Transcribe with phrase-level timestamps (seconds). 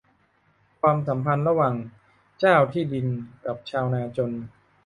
[0.81, 1.75] ความสัมพันธ์ระหว่าง
[2.39, 3.07] เจ้าที่ดิน
[3.45, 4.31] กับชาวนาจน